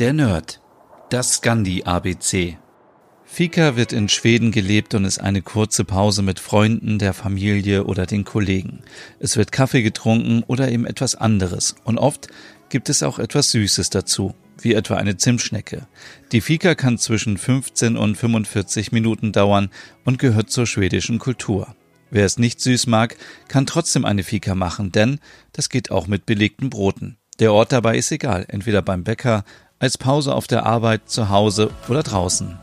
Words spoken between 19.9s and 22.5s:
und gehört zur schwedischen Kultur. Wer es